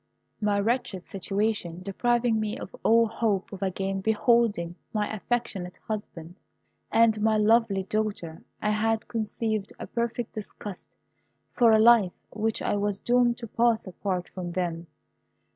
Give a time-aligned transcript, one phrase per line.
[0.41, 6.37] My wretched situation depriving me of all hope of again beholding my affectionate husband
[6.91, 10.87] and my lovely daughter, I had conceived a perfect disgust
[11.53, 14.87] for a life which I was doomed to pass apart from them.